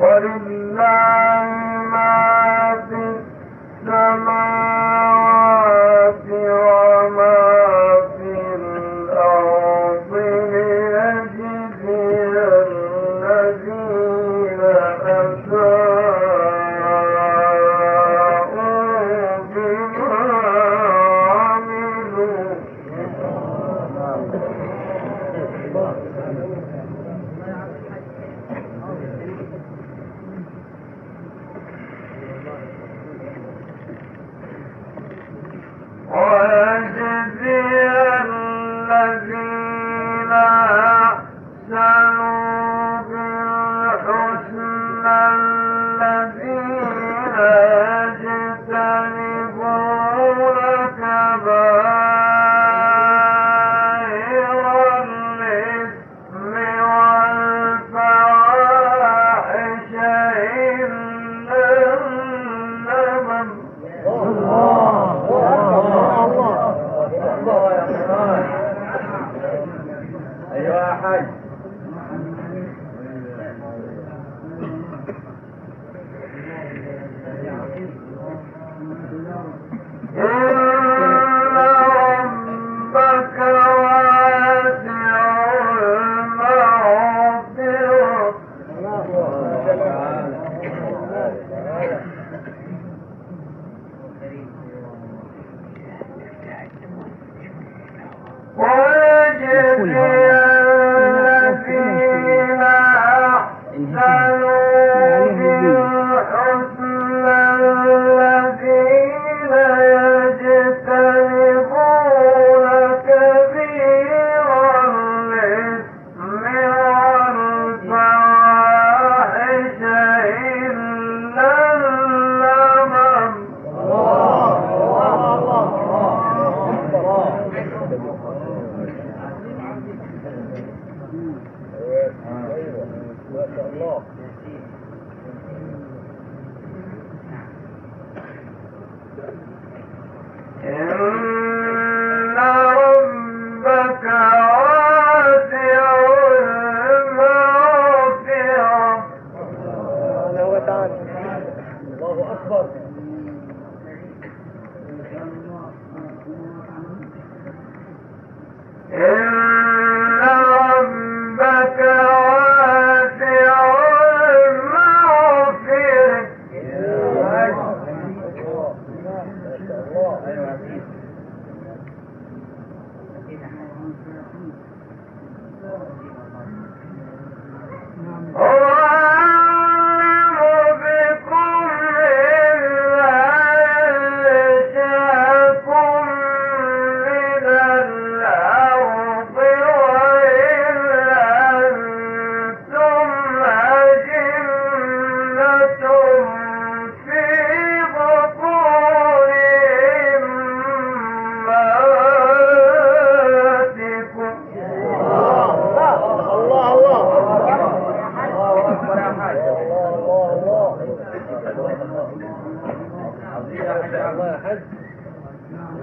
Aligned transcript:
ولله 0.00 1.48
ما 1.92 2.14
في 2.88 2.94
السماوات 3.84 4.57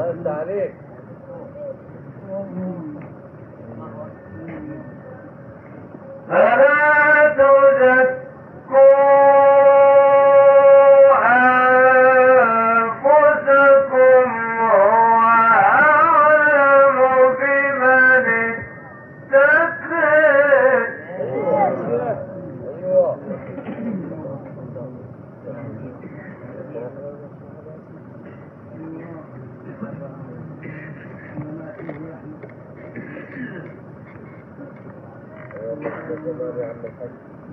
الله 0.01 0.31
عليك 0.31 0.73
فلا 6.29 7.33
توزع 7.37 7.94
وجل 36.19 36.63
عما 36.63 36.89
خلق 36.99 37.44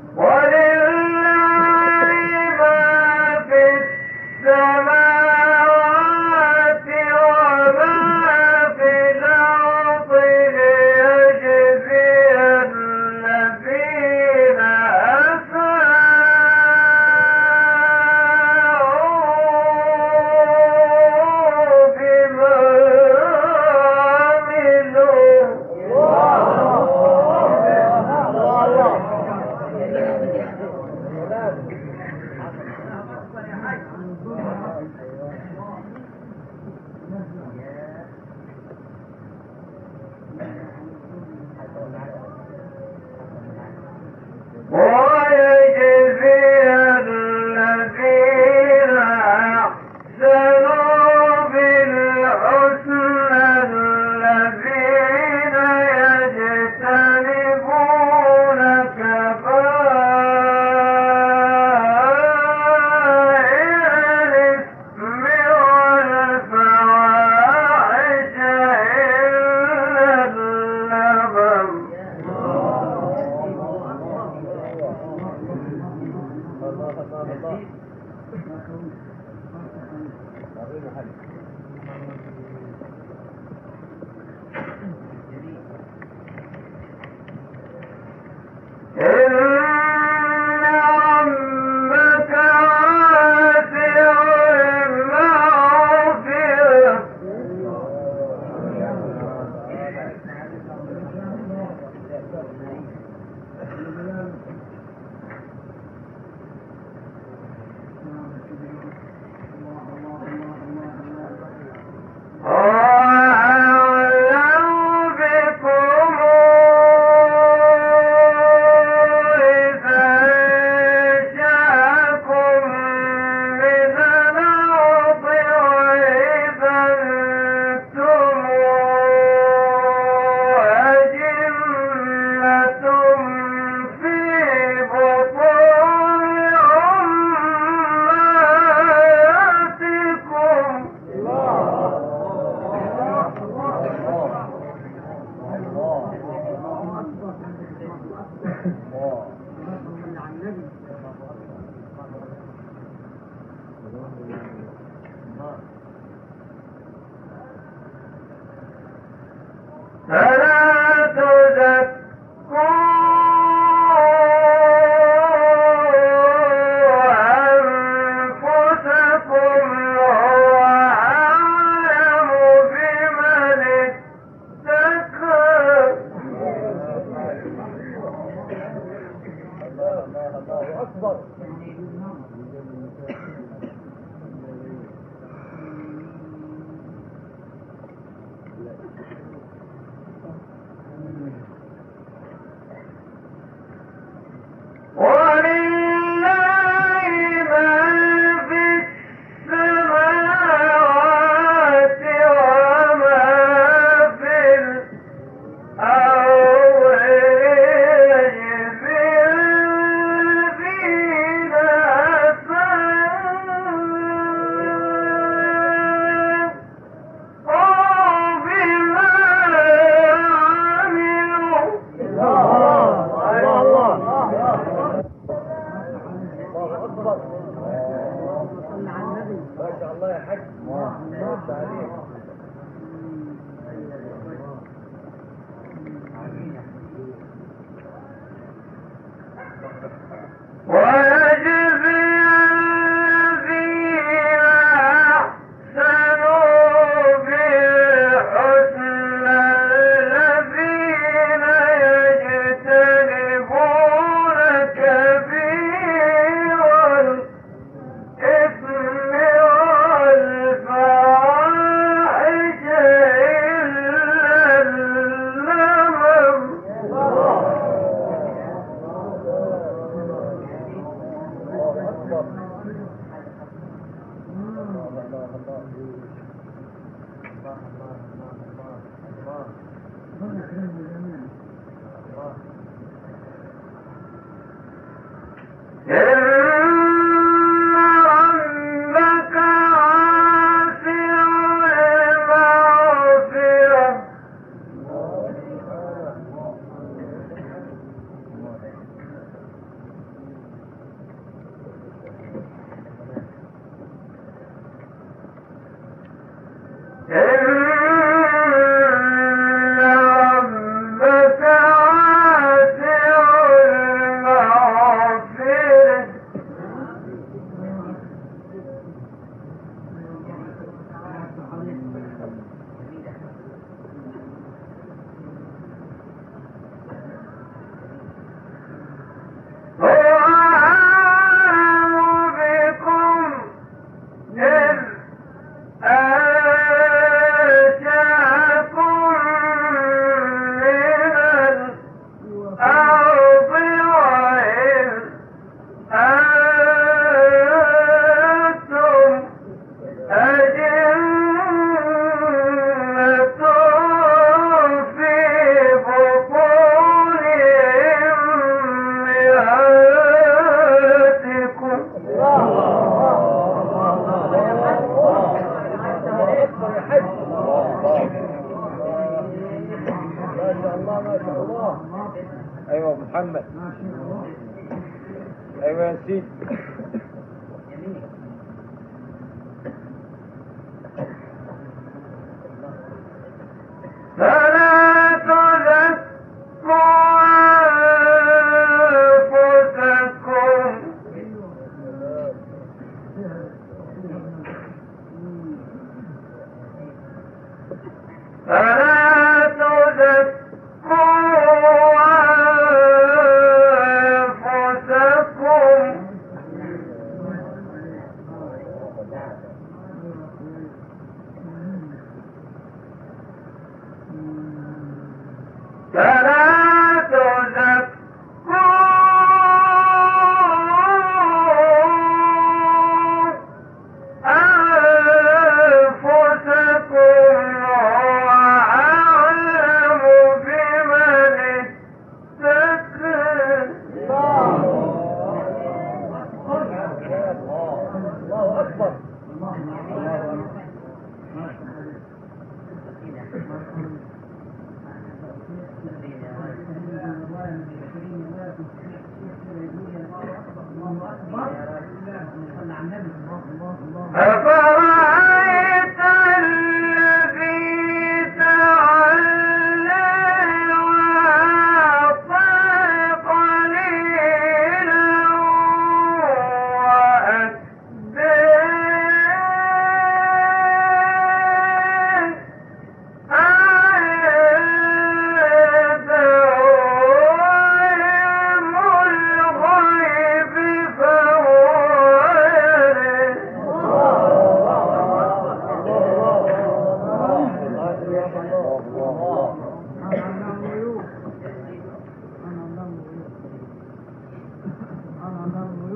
أيوه 375.62 375.82
يا 375.82 375.96
سيدي. 376.06 376.22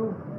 you. 0.06 0.36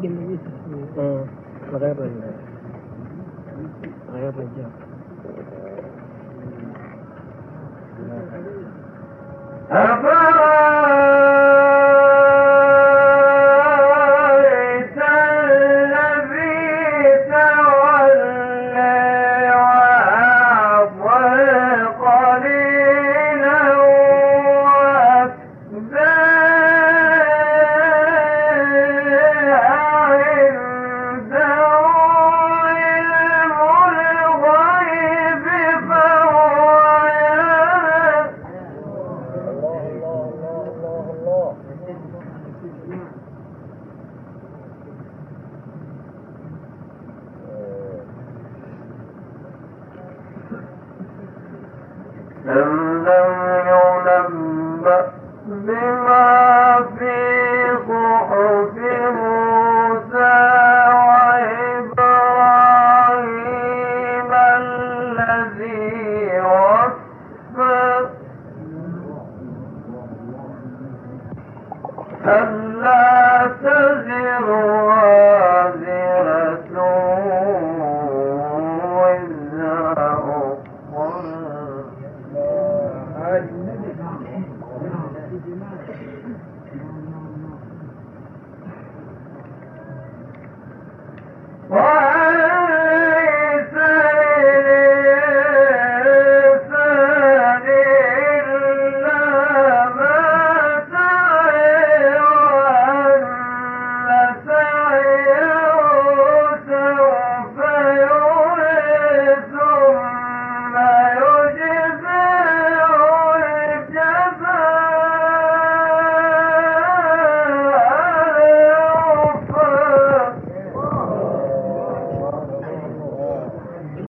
mungkin 0.00 0.16
begitu. 0.16 0.48
Hmm. 0.96 1.22
Makanya 1.68 1.94
benar. 2.00 2.34
Makanya 4.08 4.30
benar. 4.32 4.70
Apa? 9.70 10.79